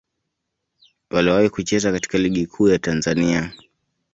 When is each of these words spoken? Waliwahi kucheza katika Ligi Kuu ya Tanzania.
Waliwahi 1.09 1.49
kucheza 1.49 1.91
katika 1.91 2.17
Ligi 2.17 2.47
Kuu 2.47 2.67
ya 2.69 2.79
Tanzania. 2.79 3.51